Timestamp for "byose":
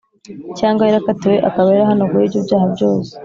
2.75-3.11